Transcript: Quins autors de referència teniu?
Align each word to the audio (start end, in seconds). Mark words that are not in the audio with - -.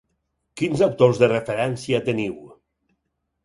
Quins 0.61 0.81
autors 0.85 1.21
de 1.25 1.31
referència 1.33 2.03
teniu? 2.11 2.35